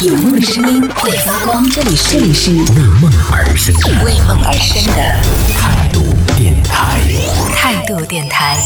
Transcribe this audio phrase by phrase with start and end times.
[0.00, 2.60] 有梦的声音会发光，这里是这里是为
[3.00, 5.02] 梦而生为梦而生的
[5.52, 6.04] 态度
[6.36, 7.00] 电台。
[7.56, 8.56] 态度电台。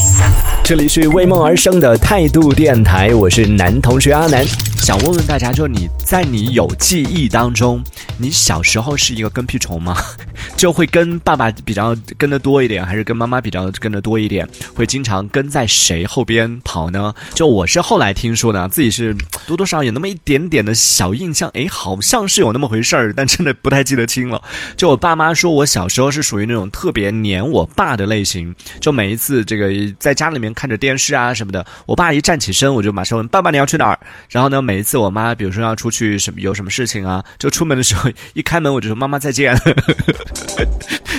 [0.63, 4.45] 这里是为梦而生的态度电台，我是男同学阿南。
[4.77, 7.83] 想问问大家，就你在你有记忆当中，
[8.17, 9.95] 你小时候是一个跟屁虫吗？
[10.55, 14.47] 就会跟爸爸比较跟得多一点，还是跟妈妈比较跟得多一点？
[14.73, 17.13] 会经常跟在谁后边跑呢？
[17.33, 24.41] 就我是后来听说的，自己是多多少少有那么一点点的小印象，诶，好像是有那么回事儿，但真的不太记得清了。
[24.77, 33.99] 就我爸妈说我小时候是属于那种特别黏我爸的类型，就每一次这个在家里面看着电视啊什么的，我爸一站起身，我就马上问爸爸你要去哪儿？
[34.29, 38.02] 然后呢，每一次我妈比如说要出去什么有什么事情啊，就出门的时候
[38.33, 39.55] 一开门我就说妈妈再见。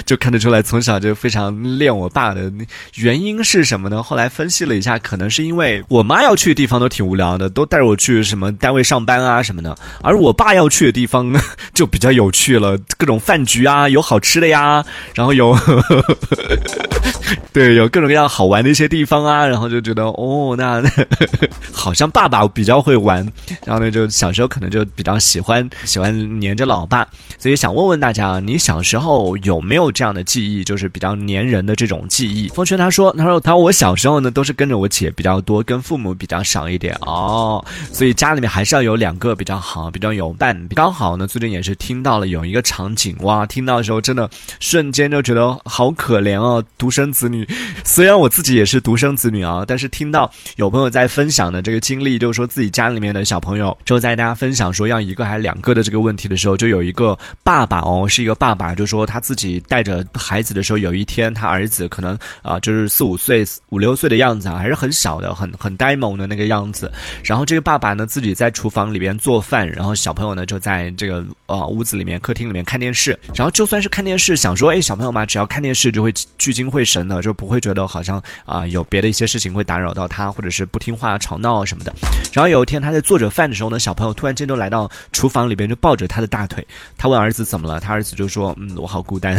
[0.07, 2.53] 就看得出来，从小就非常恋我爸的。
[2.97, 4.03] 原因是什么呢？
[4.03, 11.33] 后来分析了一下，可能是因为我妈要去的地方都挺无聊的，都带着我去什么单位上班啊什么的，而我爸要去的地方
[11.73, 15.57] 就比较有趣了，各种饭局啊，有好吃的呀，然后有
[17.53, 20.83] 对有各种各样好玩的一些地方啊，然后就觉得哦，那
[21.73, 23.27] 好像爸爸比较会玩，
[23.65, 27.07] 然后呢，就小时候可能就比较喜欢喜欢黏着老爸，
[27.39, 32.47] 所以想问问大家，你小时候有没有这样这样的记忆，就是比较黏人的这种记忆？
[32.49, 40.69] 风轩他说，他说他说我小时候呢都是跟着我姐比较多，跟父母比较少一点哦，所以家里面还是要有两个比较好，比较有伴。
[40.75, 44.29] 刚好呢，最近也是听到了有一个场景，哇，听到的时候真的
[44.61, 47.49] 瞬间就觉得好可怜哦，独生子女。
[47.83, 66.91] 虽然我自己也是独生子女啊，但是听到有朋友在分享的这个经历，就是说自己家里面的小朋友，就在大家分享说要一个还是两个的这个问题的时候，就有一个爸爸哦，是一个爸爸，就说他自己带着孩子的时候，有一天他儿子可能啊，就是四五岁、五六岁的样子啊，还是很小的，很很呆萌的那个样子。
[67.23, 73.17] 然后这个爸爸呢，自己在厨房里边做饭，然后小朋友呢就在这个呃屋子里面、客厅里面看电视。
[73.35, 81.93] 然后就算是看电视，想说哎，小朋友嘛，只要看电视就会聚精会神的，就不会觉得好像啊有别的一些事情会打扰到他，或者是不听话、吵闹什么的。
[82.33, 86.67] 然后有一天他在做着饭的时候呢，小朋友突然间就来到厨房里边，就抱着他的大腿。
[86.97, 89.37] 他问儿子怎么了，他儿子就说嗯，我好孤单，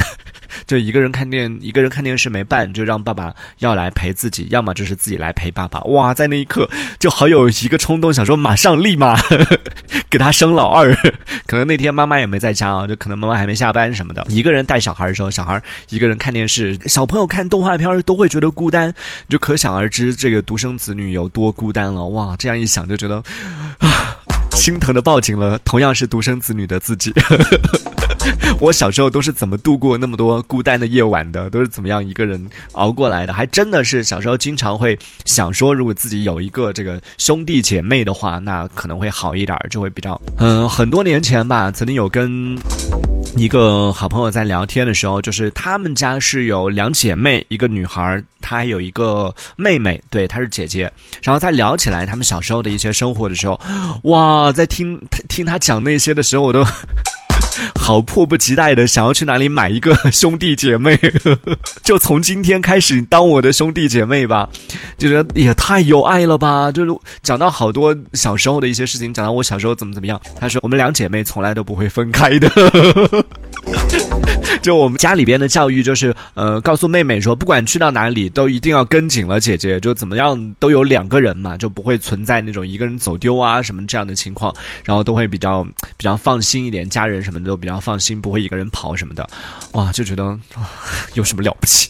[0.68, 5.80] 就一个人看电，一个人看电视没伴，就让爸爸要来陪自己，要么就是自己来陪爸爸。
[5.82, 9.16] 哇，在那一刻就好有一个冲动，想说马上立马
[10.10, 10.96] 给他生老二。
[11.46, 18.94] 可能那天妈妈也没在家啊，就可能妈妈还没下班什么的，一个人带小孩的时候，小孩一个人看电视，小朋友看动画片都会觉得孤单，
[19.30, 22.06] 就可想而知这个独生子女有多孤单了。
[22.08, 23.78] 哇，这样一想就觉得啊，
[24.66, 27.14] 心疼的抱紧了同样是独生子女的自己。
[28.60, 31.48] 我小时候都是怎么度过那么多孤单的夜晚的？
[31.52, 33.34] 都是怎么样一个人熬过来的？
[33.34, 40.20] 还真的是小时候经常会想说，如果自己有一个这个兄弟姐妹的话，那可能会好一点，就会比较……
[40.40, 42.58] 嗯，很多年前吧，曾经有跟
[43.38, 50.90] 一个好朋友在聊天的时候，就是他们家是有两姐妹，一个女孩，她还有一个妹妹，对，她是姐姐。
[51.22, 53.60] 然后在聊起来他们小时候的一些生活的时候，
[54.04, 56.66] 哇，在听听她讲那些的时候，我都。
[57.86, 61.00] 好迫不及待的想要去哪里买一个 兄弟姐妹，
[61.86, 64.50] 就从今天开始当我的兄弟姐妹吧，
[64.98, 66.72] 就觉得也太有爱了吧！
[66.72, 66.92] 就是
[67.22, 70.20] 讲到好多小时候的一些事情，讲到我小时候怎么怎么样。
[70.40, 72.50] 他说我们两姐妹从来都不会分开的。
[74.62, 84.54] 就我们家里边的教育就是，呃，告诉妹妹说，不管去到哪里都一定要跟紧了姐姐，就怎么样都有两个人嘛，就不会存在那种一个人走丢啊什么这样的情况，
[84.84, 85.64] 然后都会比较
[85.98, 89.28] 比较放心一点，家人什么的都比较放心，不会一个人跑什么的，
[89.74, 90.38] 哇，就觉得
[91.14, 91.90] 有什么了不起？